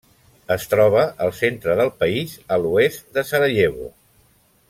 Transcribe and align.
Es 0.53 0.63
troba 0.69 1.03
al 1.25 1.33
centre 1.39 1.75
del 1.81 1.91
país, 1.99 2.33
a 2.57 2.59
l'oest 2.63 3.05
de 3.19 3.27
Sarajevo. 3.33 3.93